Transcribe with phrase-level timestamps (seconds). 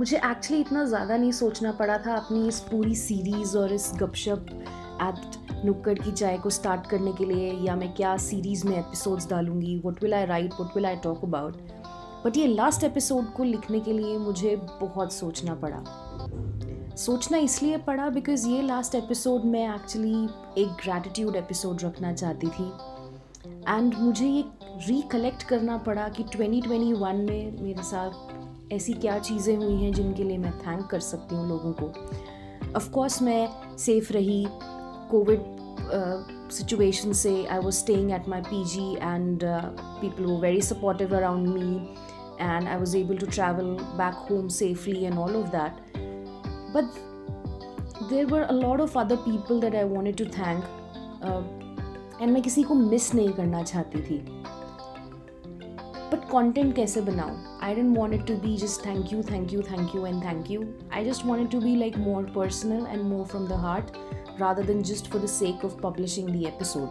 [0.00, 4.46] मुझे एक्चुअली इतना ज़्यादा नहीं सोचना पड़ा था अपनी इस पूरी सीरीज़ और इस गपशप
[5.02, 9.28] एट नुक्कड़ की चाय को स्टार्ट करने के लिए, या मैं क्या सीरीज़ में एपिसोड्स
[9.30, 11.58] डालूँगी what will I write what will I talk about
[12.24, 15.84] but ये लास्ट एपिसोड को लिखने के लिए मुझे बहुत सोचना पड़ा।
[16.96, 20.24] सोचना इसलिए पड़ा बिकॉज़ ये लास्ट एपिसोड मैं एक्चुअली
[20.62, 22.72] एक ग्रैटिट्यूड एपिसोड रखना चाहती थी।
[23.68, 24.44] एंड मुझे ये
[24.88, 28.29] रिकलेक्ट करना पड़ा कि 2021 में मेरे साथ
[28.72, 31.86] ऐसी क्या चीज़ें हुई हैं जिनके लिए मैं थैंक कर सकती हूँ लोगों को?
[32.76, 34.44] ऑफकोर्स मैं सेफ़ रही
[35.10, 35.40] कोविड
[36.52, 37.44] सिचुएशन से.
[37.46, 41.76] I was staying at my P G and people वो very supportive around me
[42.40, 45.72] and I was able to travel back home safely and all of that
[46.76, 46.84] but
[48.10, 50.64] there were a lot of other people that I wanted to thank
[52.22, 54.18] and मैं किसी को miss नहीं करना चाहती थी।
[56.30, 57.36] Content कैसे बनाऊँ?
[57.62, 60.64] I didn't want to be just thank you thank you thank you and thank you
[60.94, 63.90] I just want to be like more personal and more from the heart
[64.40, 66.88] rather than just for the sake of publishing the episode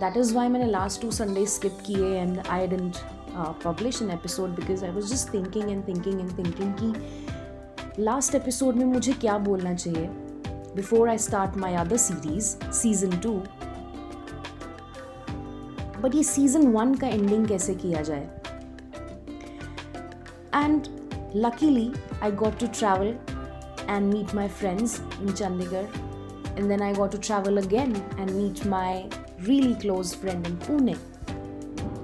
[0.00, 2.96] that is why मैंने last two Sunday skip किए and I didn't
[3.64, 8.76] publish an episode because I was just thinking and thinking and thinking कि last episode
[8.76, 10.06] में मुझे क्या बोलना चाहिए?
[10.76, 13.40] Before I start my other series season two
[16.00, 18.28] but ये season one का ending कैसे किया जाए?
[20.54, 20.86] And
[21.36, 21.90] luckily
[22.22, 23.14] I got to travel
[23.88, 28.66] and meet my friends in Chandigarh and then I got to travel again and meet
[28.66, 29.08] my
[29.82, 30.96] close friend in Pune.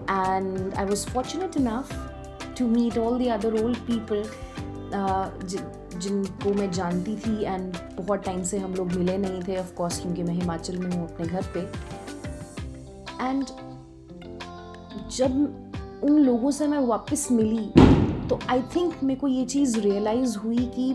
[0.08, 1.90] And I was fortunate enough
[2.54, 4.22] to meet all the other old people
[4.98, 5.26] uh,
[6.04, 9.56] जिनको मैं जानती थी and बहुत time से हम लोग मिले नहीं थे.
[9.60, 11.60] ऑफ़ कोर्स क्योंकि मैं हिमाचल में हूँ अपने घर पे.
[13.26, 13.44] एंड
[15.10, 17.70] जब उन लोगों से मैं वापस मिली
[18.28, 20.94] तो आई थिंक मेरे को ये चीज़ रियलाइज़ हुई कि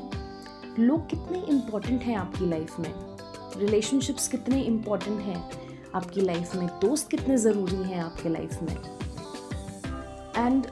[0.80, 2.94] लोग कितने इम्पोर्टेंट हैं आपकी लाइफ में।
[3.58, 5.50] रिलेशनशिप्स कितने इंपॉर्टेंट हैं
[5.96, 8.76] आपकी लाइफ में। दोस्त कितने ज़रूरी हैं आपके लाइफ में।
[10.38, 10.66] एंड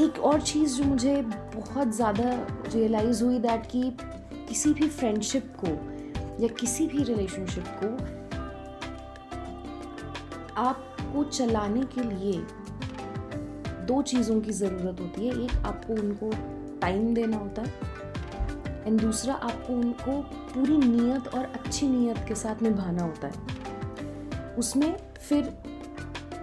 [0.00, 2.30] एक और चीज़ जो मुझे बहुत ज़्यादा
[2.74, 3.82] रियलाइज़ हुई दैट कि
[4.48, 5.68] किसी भी फ्रेंडशिप को
[6.42, 7.88] या किसी भी रिलेशनशिप को
[10.60, 12.40] आप को चलाने के लिए
[13.86, 16.30] दो चीज़ों की ज़रूरत होती है। एक, आपको उनको
[16.80, 17.90] टाइम देना होता है।
[18.86, 24.96] एंड दूसरा, आपको उनको पूरी नीयत और अच्छी नीयत के साथ निभाना होता है। उसमें
[25.18, 25.52] फिर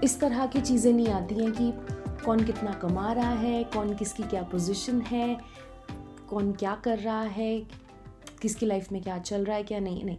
[0.04, 1.72] इस तरह की चीज़ें नहीं आती हैं कि
[2.26, 5.38] कौन कितना कमा रहा है, कौन किसकी क्या पोजीशन है,
[6.30, 7.68] कौन क्या कर रहा है,
[8.42, 10.18] किसकी लाइफ में क्या चल रहा है, क्या नहीं नहीं।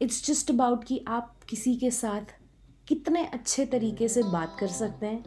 [0.00, 2.34] इट्स जस्ट अबाउट कि आप किसी के साथ
[2.88, 5.24] कितने अच्छे तरीके से बात कर सकते हैं?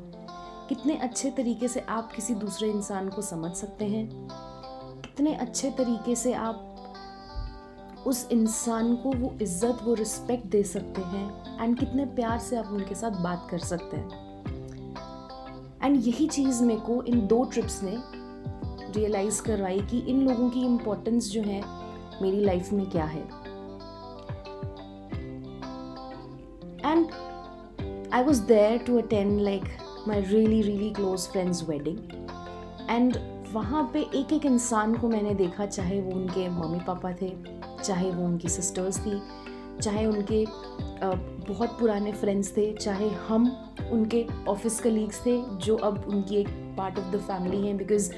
[0.70, 4.28] कितने अच्छे तरीके से आप किसी दूसरे इंसान को समझ सकते हैं?
[5.02, 6.66] कितने अच्छे तरीके से आप
[8.08, 11.60] उस इंसान को वो इज़्ज़त, वो रिस्पेक्ट दे सकते हैं?
[11.64, 14.10] एंड कितने प्यार से आप उनके साथ बात कर सकते हैं?
[15.84, 17.98] एंड यही चीज़ मेरे को इन दो ट्रिप्स ने
[18.94, 21.64] रियलाइज़ करवाई कि इन लोगों की इम्पोर्टेंस जो है
[22.22, 23.24] मेरी लाइफ में क्या है?
[26.92, 27.10] And
[28.20, 29.68] I was there to attend, like,
[30.06, 32.00] my really really close friend's wedding.
[32.90, 33.18] And
[33.54, 37.30] वहाँ पे एक एक इंसान को मैंने देखा, चाहे वो उनके मम्मी पापा थे,
[37.84, 39.22] चाहे वो उनकी सिस्टर्स थी,
[39.82, 40.44] चाहे उनके
[41.48, 43.48] बहुत पुराने फ्रेंड्स थे, चाहे हम
[43.92, 48.12] उनके ऑफ़िस कलीग्स थे, जो अब उनकी एक पार्ट ऑफ़ द फैमिली हैं बिकॉज़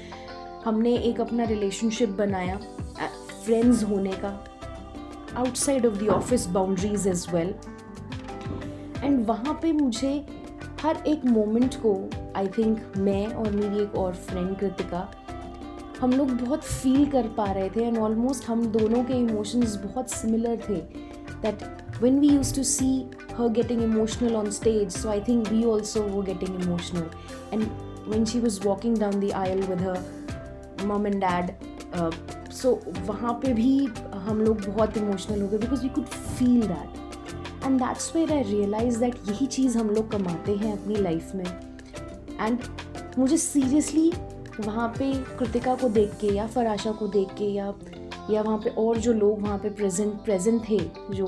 [0.64, 2.56] हमने एक अपना रिलेशनशिप बनाया
[3.44, 4.38] फ्रेंड्स होने का
[5.36, 7.54] outside of the office boundaries as well
[9.02, 10.14] and वहाँ पे मुझे
[10.82, 11.94] हर एक मोमेंट को
[12.36, 15.08] आई थिंक मैं और मेरी एक और फ्रेंड कृतिका,
[16.00, 20.10] हम लोग बहुत फील कर पा रहे थे एंड ऑलमोस्ट हम दोनों के इमोशंस बहुत
[20.10, 20.76] सिमिलर थे
[21.42, 21.62] that
[22.02, 22.90] when we use to see
[23.32, 27.10] her getting emotional on stage so I think we also वो getting emotional
[27.52, 27.62] and
[28.08, 31.52] when she was walking down the aisle with her mum and dad
[32.52, 33.78] सो वहाँ पे भी
[34.14, 37.01] हम लोग बहुत emotional हो गए because we could feel that
[37.64, 41.44] and that's where I realize that यही चीज़ हम लोग कमाते हैं अपनी लाइफ में।
[42.40, 42.58] एंड
[43.18, 44.10] मुझे सीरियसली
[44.60, 47.72] वहाँ पे कृतिका को देख के या फराशा को देख के या
[48.30, 50.78] या वहाँ पे और जो लोग वहाँ पे प्रेजेंट प्रेजेंट थे,
[51.10, 51.26] जो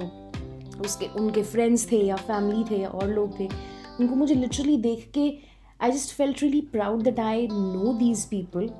[0.81, 3.49] उसके, उनके फ्रेंड्स थे या फैमिली थे या और लोग थे,
[4.01, 5.33] उनको मुझे लिटरली देख के
[5.81, 8.71] I just felt really proud that I know these people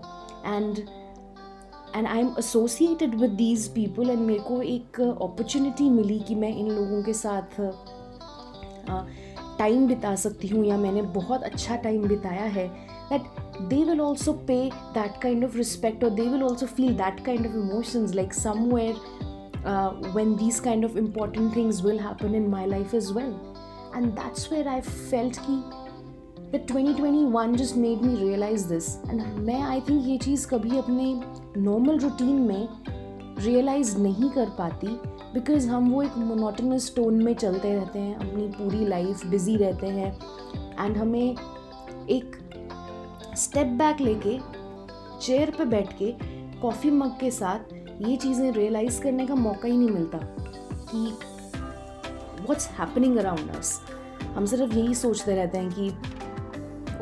[0.47, 0.79] and
[1.95, 6.57] and I am associated with these people and मेरे को एक अपॉर्चुनिटी मिली कि मैं
[6.57, 7.61] इन लोगों के साथ
[9.59, 12.67] टाइम बिता सकती हूँ या मैंने बहुत अच्छा टाइम बिताया है
[13.13, 14.59] but they will also pay
[14.95, 18.35] that kind of respect और they will also feel that kind of emotions like
[18.75, 23.35] somewhere when these kind of important things will happen in my life as well
[23.97, 25.84] and that's where I felt की
[26.55, 31.05] that 2021 just made me realize this and मैं I think ये चीज़ कभी अपने
[31.61, 32.69] normal routine में
[33.45, 34.87] realise नहीं कर पाती
[35.35, 39.87] बिकॉज़ हम वो एक मोनोटनस टोन में चलते रहते हैं, अपनी पूरी लाइफ बिज़ी रहते
[39.87, 40.19] हैं।
[40.85, 41.37] एंड हमें
[42.11, 42.37] एक
[43.37, 44.39] स्टेप बैक लेके
[45.21, 46.13] चेयर पे बैठ के
[46.61, 50.19] कॉफ़ी मग के साथ ये चीज़ें रियलाइज़ करने का मौका ही नहीं मिलता
[50.95, 51.07] कि
[52.49, 53.81] वॉट्स हैपनिंग अराउंड अस
[54.35, 55.91] हम सिर्फ़ यही सोचते रहते हैं कि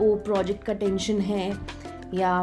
[0.03, 1.49] ओ प्रोजेक्ट का टेंशन है,
[2.15, 2.39] या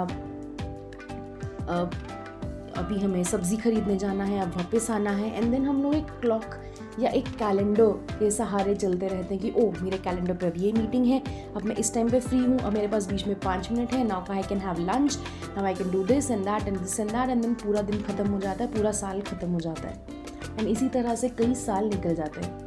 [2.77, 6.11] अभी हमें सब्ज़ी खरीदने जाना है, अब वापस आना है एंड देन हम लोग एक
[6.21, 6.55] क्लॉक
[6.99, 7.85] या एक कैलेंडर
[8.19, 11.21] के सहारे चलते रहते हैं कि ओ मेरे कैलेंडर पे अब ये मीटिंग है,
[11.55, 14.03] अब मैं इस टाइम पे फ्री हूँ, अब मेरे पास बीच में पाँच मिनट है
[14.07, 15.17] now I can have lunch
[15.55, 18.01] now I can do this and that and this and that and then पूरा दिन
[18.01, 21.53] ख़त्म हो जाता है, पूरा साल ख़त्म हो जाता है। एंड इसी तरह से कई
[21.55, 22.57] साल निकल जाते हैं।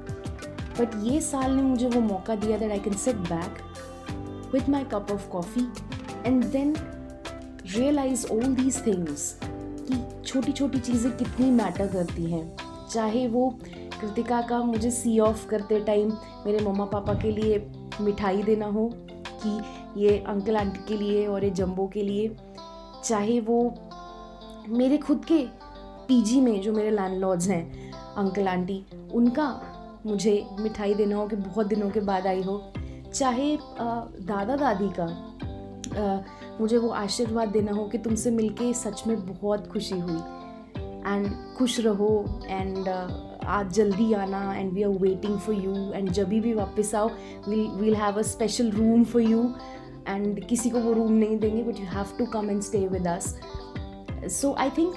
[0.79, 3.59] बट ये साल ने मुझे वो मौका दिया that I can sit back
[4.53, 5.67] with my cup of coffee
[6.27, 6.75] and then
[7.77, 12.57] realize all these things कि छोटी छोटी चीज़ें कितनी मैटर करती हैं।
[12.93, 13.49] चाहे वो
[14.01, 16.13] कृतिका का मुझे सी ऑफ़ करते टाइम
[16.47, 17.67] मेरे मम्मा पापा के लिए
[18.01, 18.89] मिठाई देना हो
[19.45, 19.61] कि
[20.03, 22.37] ये अंकल आंटी के लिए और ये जम्बो के लिए।
[23.05, 23.63] चाहे वो
[24.69, 25.39] मेरे खुद के
[26.09, 28.85] पीजी में जो मेरे लैंडलॉर्ड्स हैं अंकल आंटी
[29.15, 29.49] उनका
[30.07, 32.73] मुझे मिठाई देना हो कि बहुत दिनों के बाद आई हो।
[33.15, 33.57] चाहे
[34.21, 35.07] दादा दादी का
[36.61, 40.21] मुझे वो आशीर्वाद देना हो कि तुमसे मिलके सच में बहुत खुशी हुई।
[41.07, 41.27] एंड
[41.59, 42.89] खुश रहो एंड
[43.45, 47.09] आज जल्दी आना and we are waiting for you and जब भी वापस आओ
[47.49, 49.55] will will have a special room for you
[50.09, 53.07] and किसी को वो रूम नहीं देंगे but you have to come and stay with
[53.07, 53.41] us
[54.41, 54.95] so I think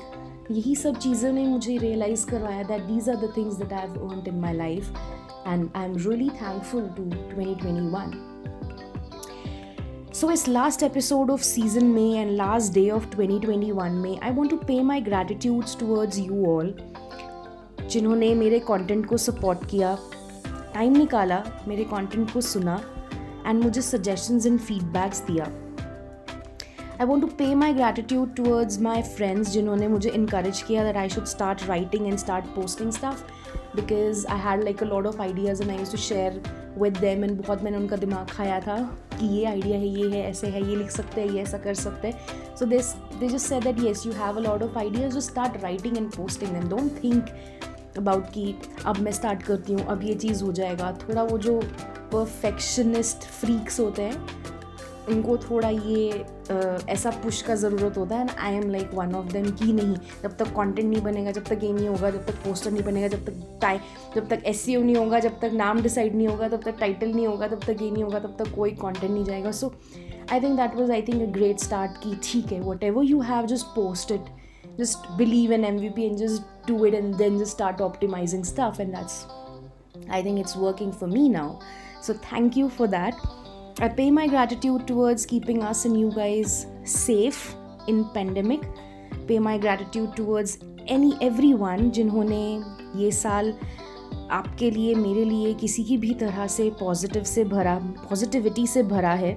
[0.51, 4.23] यही सब चीज़ों ने मुझे रियलाइज़ करवाया that these are the things that I have
[4.27, 4.93] in my life
[5.47, 8.11] and I am really thankful to twenty twenty one
[10.13, 14.51] so इस last episode of season में and last day of 2021 में I want
[14.51, 16.75] to pay my gratitudes towards you all
[17.89, 19.97] जिन्होंने मेरे content को support किया
[20.73, 22.81] time निकाला, मेरे content को सुना
[23.47, 25.45] एंड मुझे सजेशंस एंड फीडबैक्स दिया।
[27.01, 31.09] I want to pay my gratitude towards my friends जिन्होंने मुझे इनक्रेज किया that I
[31.09, 33.27] should start writing and start posting stuff
[33.75, 36.41] because I had like a lot of ideas and I used to share
[36.77, 38.77] with them and बहुत मैंने उनका दिमाग खाया था
[39.19, 41.73] कि ये आइडिया है, ये है, ऐसे है, ये लिख सकते हैं, ये ऐसा कर
[41.73, 45.13] सकते हैं। So this they just say that yes you have a lot of ideas
[45.13, 47.29] जो start writing and posting and don't think
[47.97, 48.55] about कि
[48.85, 51.59] अब मैं स्टार्ट करती हूँ, अब ये चीज़ हो जाएगा। थोड़ा वो जो
[52.13, 54.44] परफेक्शनिस्ट फ्रीक्स होते हैं
[55.09, 56.11] उनको थोड़ा ये
[56.51, 56.55] आ,
[56.91, 59.95] ऐसा पुश का ज़रूरत होता है ना I am like one of them की नहीं
[60.23, 63.07] जब तक कंटेंट नहीं बनेगा जब तक ये नहीं होगा जब तक पोस्टर नहीं बनेगा
[63.07, 63.79] जब तक टाइ
[64.15, 67.13] जब तक एस e नहीं होगा जब तक नाम डिसाइड नहीं होगा तब तक टाइटल
[67.13, 69.73] नहीं होगा तब तक ये नहीं होगा तब तक कोई कॉन्टेंट नहीं जाएगा so
[70.31, 73.45] I think that was I think a great start की ठीक है whatever you have
[73.47, 74.33] just post it
[74.77, 78.79] just believe in MVP and just do it and then just start optimizing stuff.
[78.79, 79.25] And that's,
[80.09, 81.59] I think it's working for me now.
[82.01, 83.15] So thank you for that.
[83.77, 87.55] I pay my gratitude towards keeping us and you guys safe
[87.89, 88.61] in pandemic.
[89.27, 92.39] Pay my gratitude towards any, everyone जिन्होंने
[93.01, 93.53] ये साल
[94.31, 97.75] आपके लिए, मेरे लिए, किसी की भी तरह से पॉजिटिव से भरा
[98.09, 99.33] पॉजिटिविटी से भरा है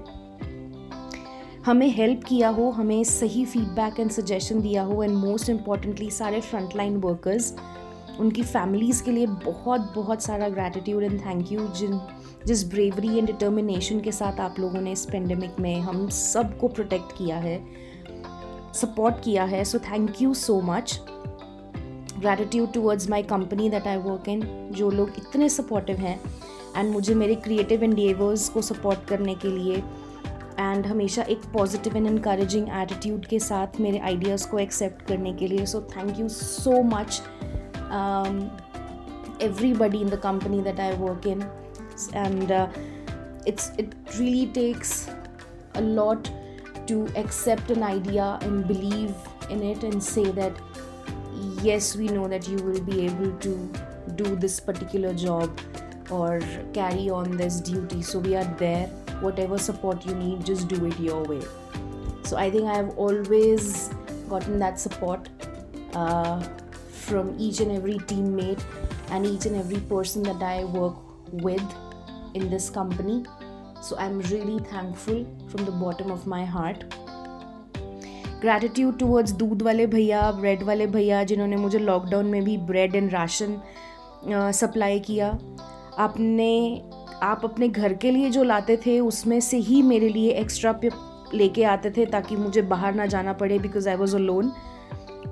[1.66, 6.40] हमें हेल्प किया हो, हमें सही फीडबैक एंड सजेशन दिया हो एंड मोस्ट इम्पॉर्टेंटली सारे
[6.40, 7.54] फ्रंटलाइन वर्कर्स
[8.21, 12.00] उनकी फैमिलीज़ के लिए बहुत बहुत सारा ग्रैटिट्यूड एंड थैंक यू जिन
[12.49, 17.12] जिस ब्रेवरी एंड डिटर्मिनेशन के साथ आप लोगों ने इस पेंडेमिक में हम सबको प्रोटेक्ट
[17.19, 17.59] किया है
[18.75, 24.28] सपोर्ट किया है so thank you so much gratitude towards my company that I work
[24.28, 26.19] in जो लोग इतने सपोर्टिव हैं
[26.76, 29.83] एंड मुझे मेरे क्रिएटिव एंडेवर्स को सपोर्ट करने के लिए
[30.59, 35.49] एंड हमेशा एक पॉजिटिव एंड इनक्रेजिंग एटीट्यूड के साथ मेरे आइडियाज़ को एक्सेप्ट करने के
[35.49, 37.23] लिए so thank you so much
[39.43, 41.67] everybody in the company that I work work
[42.12, 42.69] and uh,
[43.47, 45.11] it's it really takes
[45.75, 46.31] a lot
[46.87, 49.14] to accept an idea and believe
[49.50, 50.52] in it and say that
[51.62, 53.55] yes we know that you will be able to
[54.17, 55.61] do this particular job
[56.11, 56.40] or
[56.73, 58.00] carry on this duty.
[58.02, 58.87] So we are there.
[59.21, 61.43] Whatever support you need just do it your way.
[62.28, 63.90] So i think i have always
[64.28, 65.28] gotten that support
[65.95, 66.43] uh,
[66.90, 68.62] from each and every teammate
[69.11, 70.97] and each and every person that i work
[71.33, 71.62] with
[72.38, 73.23] in this company.
[73.95, 76.85] I am really thankful from the bottom of my heart
[78.40, 83.11] gratitude towards दूध वाले भैया bread वाले भैया जिन्होंने मुझे lockdown में भी bread and
[83.12, 83.57] ration
[84.54, 85.28] supply किया
[85.99, 86.50] आपने
[87.23, 90.75] आप अपने घर के लिए जो लाते थे उसमें से ही मेरे लिए एक्स्ट्रा
[91.35, 94.52] लेके आते थे ताकि मुझे बाहर ना जाना पड़े because I was alone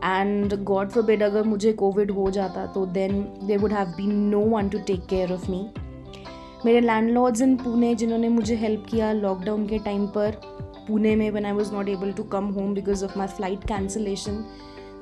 [0.04, 4.40] and god forbid अगर मुझे कोविड हो जाता तो then they would have been no
[4.48, 5.66] one to take care of me
[6.66, 10.38] मेरे लैंडलॉर्ड्स इन पुणे जिन्होंने मुझे हेल्प किया लॉकडाउन के टाइम पर
[10.87, 14.42] पुणे में when I was not able to come home because of my flight cancellation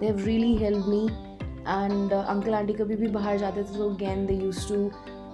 [0.00, 4.26] they have really help me and uncle aunty कभी भी बाहर जाते थे तो again
[4.26, 4.76] they used to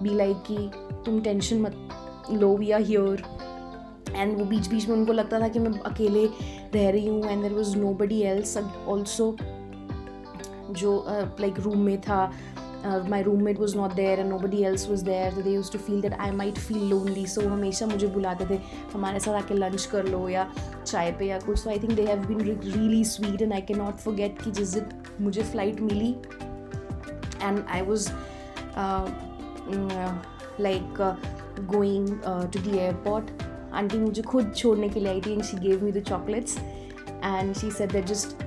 [0.03, 0.71] be like कि
[1.05, 3.23] तुम टेंशन मत लो वी आर हियर
[4.15, 6.25] एंड वो बीच बीच में उनको लगता था कि मैं अकेले
[6.75, 9.37] रह रही हूँ and there was nobody else also
[10.73, 12.25] जो लाइक uh, रूम में था
[12.85, 16.13] my roommate was not there and nobody else was there they used to feel that
[16.21, 18.59] I might feel lonely so हमेशा मुझे बुलाते थे,
[18.93, 20.51] हमारे साथ आके लंच कर लो या
[20.87, 23.79] चाय पे या कुछ। So I think they have been really sweet and I can
[23.79, 26.11] not forget कि जिस दिन मुझे flight milli
[27.43, 28.09] and I was
[30.61, 31.01] like
[31.71, 33.43] going to the airport
[33.75, 37.55] aunty मुझे खुद छोड़ने के लिए आई थी and she gave me the chocolates and
[37.57, 38.43] she said that just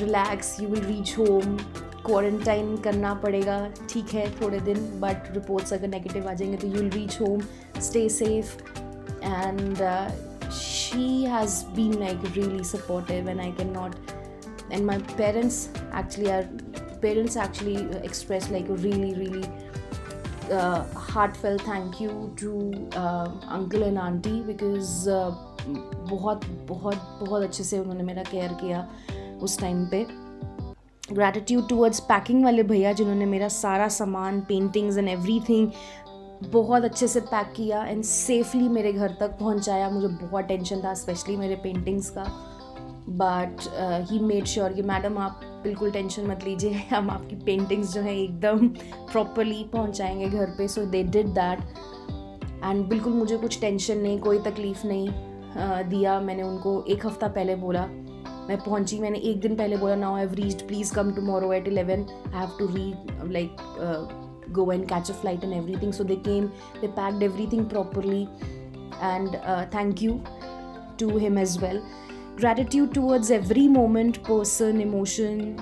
[0.00, 1.56] relax you will reach home
[2.06, 3.58] quarantine करना पड़ेगा,
[3.90, 7.40] ठीक है, थोड़े दिन बट रिपोर्ट्स अगर नेगेटिव आ जाएँगे तो you will reach home
[7.80, 8.56] stay safe
[9.24, 9.76] and
[10.52, 13.94] she has been like really supportive and I can not
[14.72, 16.42] and my parents actually are
[17.02, 19.44] parents actually express like really really
[21.36, 22.10] heartfelt thank you
[22.42, 22.58] to
[22.96, 25.08] uncle and aunty because
[26.10, 28.88] बहुत बहुत बहुत अच्छे से उन्होंने मेरा care किया
[29.42, 30.21] उस time पर
[31.10, 35.70] ग्रैटिट्यूड टूवर्ड्स पैकिंग वाले भैया जिन्होंने मेरा सारा सामान पेंटिंग्स एंड एवरीथिंग
[36.46, 40.94] बहुत अच्छे से पैक किया एंड सेफली मेरे घर तक पहुँचाया। मुझे बहुत टेंशन था
[40.94, 42.24] स्पेशली मेरे पेंटिंग्स का।
[43.08, 43.68] बट
[44.10, 48.16] ही मेड श्योर कि मैडम आप बिल्कुल टेंशन मत लीजिए हम आपकी पेंटिंग्स जो है
[48.18, 48.68] एकदम
[49.12, 51.60] प्रॉपरली पहुंचाएँगे घर पे। So they did that
[52.64, 57.28] and बिल्कुल मुझे कुछ टेंशन नहीं कोई तकलीफ़ नहीं uh, दिया। मैंने उनको एक हफ़्ता
[57.28, 57.88] पहले बोला।
[58.48, 61.68] मैं पहुँची, मैंने एक दिन पहले बोला now I have reached please come tomorrow at
[61.68, 63.56] eleven I have to read like
[64.52, 66.46] go and catch a flight and everything so they came
[66.80, 69.36] they packed everything properly and
[69.74, 70.20] thank you
[71.00, 71.80] to him as well
[72.40, 75.56] gratitude towards every moment person emotion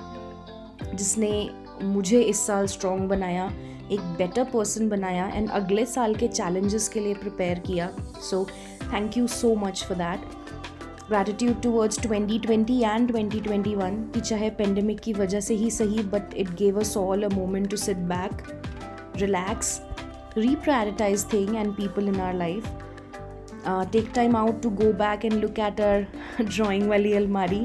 [0.93, 1.49] जिसने
[1.83, 3.45] मुझे इस साल strong बनाया,
[3.91, 7.89] एक better person बनाया and अगले साल के चैलेंजेस के लिए प्रिपेयर किया.
[8.21, 8.45] So
[8.83, 10.40] thank you so much for that
[11.11, 16.49] gratitude towards 2020 and 2021 कि चाहे पेंडेमिक की वजह से ही सही but it
[16.55, 18.43] gave us all a moment to sit back
[19.15, 19.81] relax
[20.37, 22.67] reprioritize thing and people in our life
[23.67, 26.07] take time out to go back and look at our
[26.41, 27.59] drawing वाली अलमारी,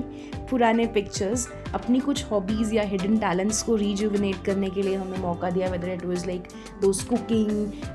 [0.51, 5.51] पुराने पिक्चर्स अपनी कुछ हॉबीज़ या hidden talents को रीजुविनेट करने के लिए हमें मौका
[5.51, 6.49] दिया whether it was like
[6.83, 7.51] those cooking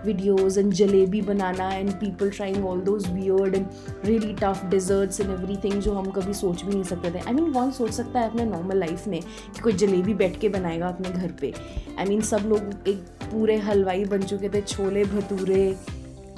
[0.06, 3.68] videos and jalebi banana and people trying all those weird and
[4.06, 5.30] really tough desserts and
[5.64, 8.30] everything जो हम कभी सोच भी नहीं सकते थे। आई मीन कौन सोच सकता है
[8.30, 11.54] अपने नॉर्मल लाइफ में कि कोई जलेबी बैठ के बनाएगा अपने घर पे।
[12.00, 15.64] आई मीन सब लोग एक पूरे हलवाई बन चुके थे, chole bhature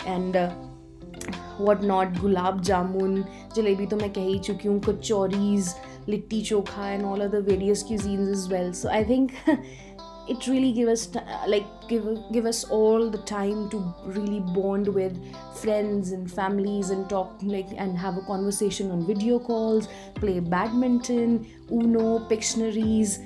[0.07, 0.35] and
[1.63, 3.23] what not gulab jamun
[3.55, 5.73] jalebi तो मैं कह ही चुकी हूँ kachoris
[6.09, 9.31] litti chokha and all other various jeans as well so I think
[10.29, 11.11] it really give us
[11.47, 11.63] like
[12.31, 15.21] give us all the time to really bond with
[15.61, 19.87] friends and families and talk like and have a conversation on video calls
[20.19, 21.39] play badminton
[21.73, 23.19] Uno pictionaries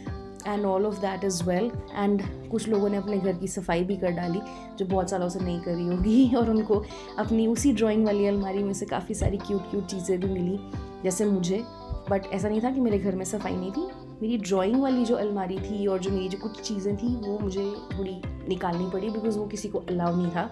[0.48, 3.98] and all of that as well and कुछ लोगों ने अपने घर की सफ़ाई भी
[3.98, 4.42] कर डाली,
[4.78, 6.84] जो बहुत सालों से नहीं करी होगी। और उनको
[7.20, 10.60] अपनी उसी ड्राइंग वाली अलमारी में से काफ़ी सारी क्यूट क्यूट चीज़ें भी मिली,
[11.04, 11.64] जैसे मुझे।
[12.10, 13.88] बट ऐसा नहीं था कि मेरे घर में सफ़ाई नहीं थी।
[14.22, 17.66] मेरी ड्राइंग वाली जो अलमारी थी और जो मेरी जो कुछ चीज़ें थी, वो मुझे
[17.98, 20.50] थोड़ी निकालनी पड़ी बिकॉज़ वो किसी को अलाउ नहीं था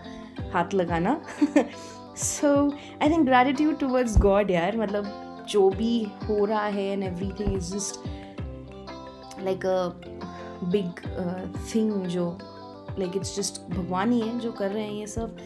[0.54, 1.22] हाथ लगाना।
[2.18, 2.52] So
[3.02, 7.04] I think gratitude towards god यार मतलब जो भी हो रहा है and
[7.40, 8.08] everything is just
[9.46, 11.00] like a big
[11.76, 12.38] thing जो
[13.00, 15.38] लाइक इट्स जस्ट भगवान ही है जो कर रहे हैं ये सब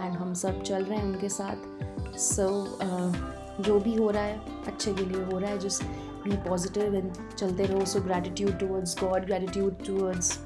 [0.00, 4.22] एंड हम सब चल रहे हैं उनके साथ। सो so, uh, जो भी हो रहा
[4.22, 5.82] है अच्छे के लिए हो रहा है जस्ट
[6.24, 10.38] बी पॉजिटिव एंड चलते रहो so gratitude towards god gratitude towards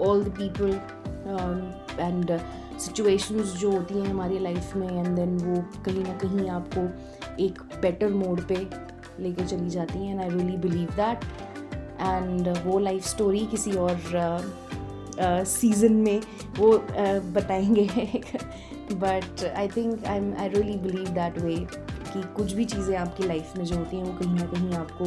[0.00, 0.70] all the people
[2.00, 2.38] and
[2.80, 6.86] situations जो होती हैं हमारी लाइफ में एंड देन वो कहीं ना कहीं आपको
[7.42, 8.56] एक बेटर मोड पे
[9.20, 11.24] लेके चली जाती हैं and I really believe that
[12.00, 14.00] and वो लाइफ स्टोरी किसी और
[15.44, 16.20] सीज़न uh, uh, में
[16.58, 17.86] वो uh, बताएँगे।
[18.92, 21.56] But I think I I really believe that way
[22.12, 25.04] कि कुछ भी चीज़ें आपकी लाइफ में जो होती हैं वो कहीं ना कहीं आपको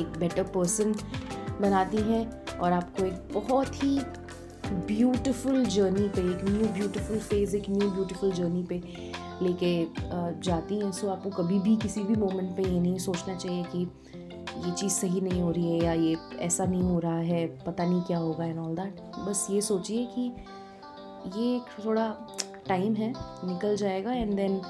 [0.00, 0.94] एक बेटर पर्सन
[1.60, 4.00] बनाती हैं और आपको एक बहुत ही
[4.68, 8.82] ब्यूटीफुल जर्नी पे एक न्यू ब्यूटीफुल फ़ेज़ एक न्यू ब्यूटीफुल जर्नी पे
[9.42, 9.86] लेके
[10.40, 13.86] जाती हैं। सो आपको कभी भी किसी भी मोमेंट पे ये नहीं सोचना चाहिए कि
[14.66, 17.84] ये चीज़ सही नहीं हो रही है या ये ऐसा नहीं हो रहा है पता
[17.84, 20.32] नहीं क्या होगा एंड ऑल दैट बस ये सोचिए कि
[21.36, 22.06] ये एक थोड़ा
[22.68, 23.12] टाइम है
[23.44, 24.60] निकल जाएगा and then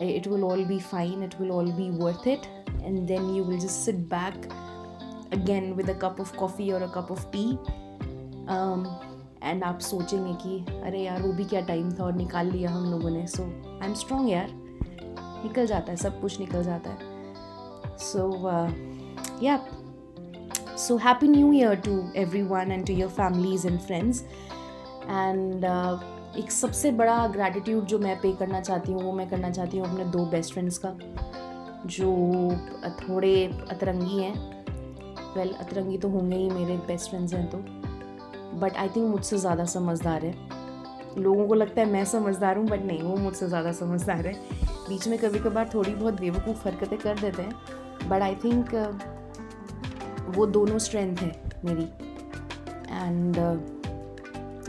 [0.00, 2.46] it will all be fine it will all be worth it
[2.82, 4.48] and then you will just sit back
[5.34, 7.26] again with a cup of coffee और a cup of
[8.46, 8.86] um,
[9.42, 12.90] and आप सोचेंगे कि अरे यार वो भी क्या time था और निकाल लिया हम
[12.90, 13.42] लोगों ने। सो
[13.84, 14.50] आई एम स्ट्रॉन्ग यार।
[15.44, 18.28] निकल जाता है सब कुछ निकल जाता है। सो
[19.42, 19.58] या
[20.78, 22.02] so happy new year to
[22.44, 25.64] everyone and to your families and friends and
[26.38, 29.86] एक सबसे बड़ा ग्रैटिट्यूड जो मैं पे करना चाहती हूँ वो मैं करना चाहती हूँ
[29.88, 30.96] अपने दो बेस्ट फ्रेंड्स का
[31.88, 32.10] जो
[33.00, 33.34] थोड़े
[33.70, 34.34] अतरंगी हैं।
[35.36, 37.58] वेल well, अतरंगी तो होंगे ही मेरे बेस्ट फ्रेंड्स हैं तो।
[38.58, 40.32] बट आई थिंक मुझसे ज़्यादा समझदार है।
[41.18, 44.34] लोगों को लगता है मैं समझदार हूँ बट नहीं वो मुझसे ज़्यादा समझदार है।
[44.88, 48.74] बीच में कभी कभार थोड़ी बहुत बेवकूफ़ हरकतें कर देते हैं बट आई थिंक
[50.36, 51.32] वो दोनों स्ट्रेंथ है
[51.64, 51.84] मेरी।
[52.92, 53.36] एंड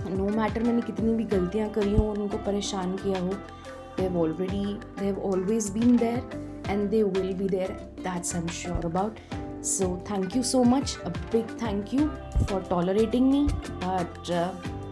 [0.10, 4.66] नो मैटर मैंने कितनी भी गलतियाँ करी हों उनको परेशान किया हो they have already
[5.00, 9.64] they have always been there and they will be there that's I am sure about
[9.66, 12.08] so thank you so much a big thank you
[12.46, 14.85] for tolerating me uh,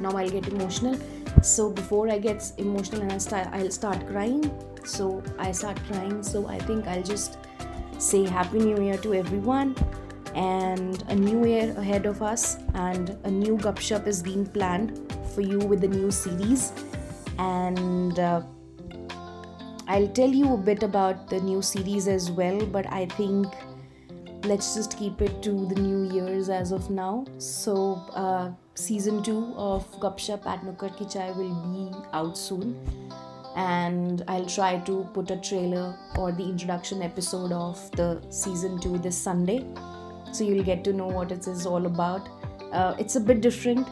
[0.00, 0.98] now i'll get emotional.
[1.42, 4.50] So before i get emotional and I start, i'll start crying.
[4.84, 6.22] So i start crying.
[6.22, 7.38] So i think i'll just
[7.98, 9.76] say happy new year to everyone
[10.34, 15.40] and a new year ahead of us and a new gupshup is being planned for
[15.40, 16.72] you with the new series.
[17.38, 18.42] And uh,
[19.88, 23.54] i'll tell you a bit about the new series as well but i think
[24.44, 27.26] let's just keep it to the new years as of now.
[27.38, 28.50] So uh,
[28.86, 30.66] season 2 of gupshup at
[30.98, 32.74] ki chai will be out soon
[33.56, 38.10] and I'll try to put a trailer or the introduction episode of the
[38.42, 39.58] season 2 this Sunday
[40.32, 42.28] so you'll get to know what it is all about.
[42.72, 43.88] Uh, it's a bit different.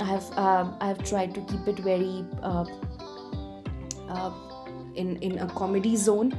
[0.00, 2.64] I have uh, I have tried to keep it very uh,
[4.08, 4.32] uh,
[4.94, 6.32] in in a comedy zone,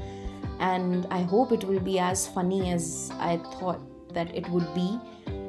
[0.59, 3.81] and I hope it will be as funny as I thought
[4.13, 4.99] that it would be,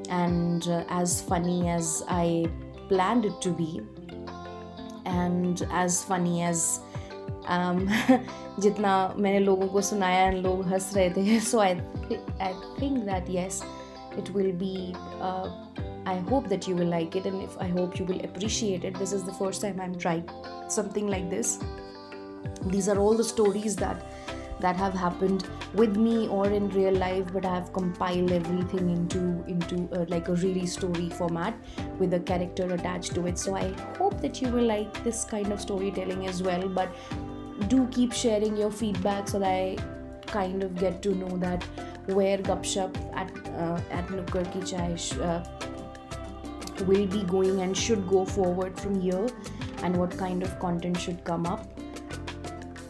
[0.10, 2.48] and uh, as funny as I
[2.88, 3.82] planned it to be,
[5.06, 6.80] and as funny as
[7.48, 7.88] um,
[8.60, 13.62] जितना मैंने लोगों को सुनाया लोग हंस रहे थे so I I think that yes
[14.22, 14.96] it will be
[15.28, 15.48] uh,
[16.06, 19.00] i hope that you will like it and if i hope you will appreciate it
[19.04, 20.24] this is the first time i'm trying
[20.76, 21.60] something like this
[22.76, 24.06] these are all the stories that
[24.61, 29.44] that have happened with me or in real life but i have compiled everything into
[29.47, 31.55] into uh, like a really story format
[31.99, 33.38] with a character attached to it.
[33.38, 36.90] So i hope that you will like this kind of storytelling as well but
[37.66, 39.77] do keep sharing your feedback so that I
[40.27, 41.62] kind of get to know that
[42.07, 45.44] where Gupshup at uh, at Nukkar Ki Chai uh,
[46.87, 49.27] will be going and should go forward from here
[49.83, 51.66] and what kind of content should come up.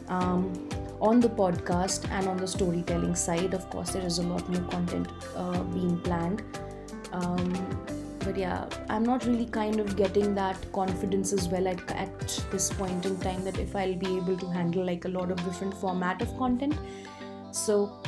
[0.08, 0.67] Um,
[1.00, 4.70] on the podcast and on the storytelling side of course there is a lot more
[4.70, 6.42] content uh, being planned.
[7.12, 7.52] Um,
[8.28, 12.70] but yeah i'm not really kind of getting that confidence as well at, at this
[12.72, 15.74] point in time that if i'll be able to handle like a lot of different
[15.74, 16.76] format of content.
[17.52, 18.02] So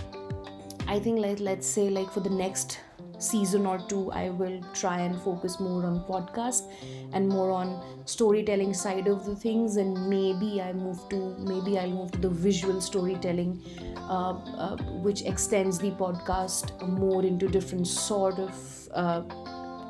[0.88, 2.80] i think like let's say like for the next
[3.20, 6.72] season or two i will try and focus more on podcast
[7.12, 9.76] and more on storytelling side of the things.
[9.76, 13.62] And maybe i move to maybe i'll move to the visual storytelling
[13.96, 14.32] uh,
[14.64, 19.22] uh, which extends the podcast more into different sort of uh,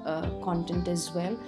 [0.05, 1.39] uh, content as well.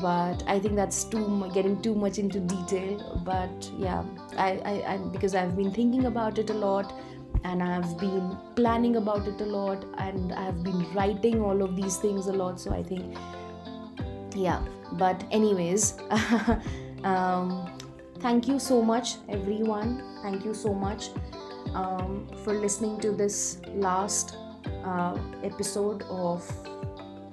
[0.00, 3.22] But i think that's too getting too much into detail.
[3.24, 4.04] But yeah
[4.36, 6.92] I, I, I because i've been thinking about it a lot
[7.44, 11.96] and i've been planning about it a lot and i've been writing all of these
[11.96, 13.16] things a lot so i think
[14.36, 14.62] yeah.
[14.92, 15.98] But anyways
[17.04, 17.66] um,
[18.20, 20.02] thank you so much everyone.
[20.22, 21.08] Thank you so much
[21.74, 24.36] um, for listening to this last
[24.84, 26.44] uh, episode of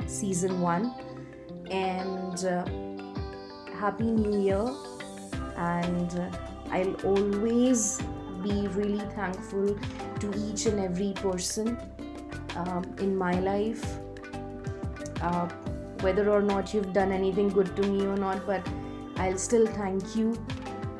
[0.08, 0.94] season 1
[1.70, 2.66] and uh,
[3.78, 4.66] happy new year.
[5.56, 6.32] And uh,
[6.72, 8.02] i'll always
[8.44, 9.78] be really thankful
[10.20, 11.78] to each and every person
[12.56, 14.00] um, in my life
[15.24, 15.48] uh,
[16.02, 18.68] whether or not you've done anything good to me or not, but
[19.18, 20.38] I'll still thank you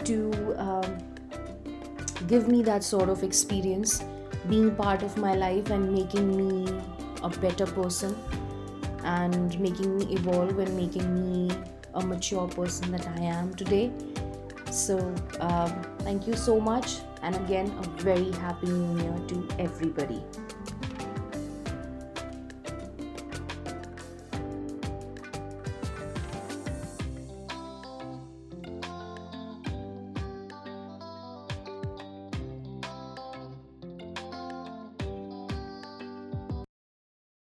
[0.06, 0.98] to um,
[2.28, 4.04] give me that sort of experience,
[4.50, 6.82] being part of my life and making me
[7.22, 8.16] a better person
[9.04, 11.54] and making me evolve and making me
[11.96, 13.92] a mature person that I am today.
[14.72, 14.98] So,
[15.40, 20.22] um, thank you so much, and again, a very happy new year to everybody.